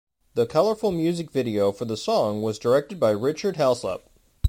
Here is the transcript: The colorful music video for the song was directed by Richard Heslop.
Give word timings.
The 0.33 0.47
colorful 0.47 0.91
music 0.91 1.29
video 1.29 1.71
for 1.71 1.85
the 1.85 1.95
song 1.95 2.41
was 2.41 2.57
directed 2.57 2.99
by 2.99 3.11
Richard 3.11 3.57
Heslop. 3.57 4.01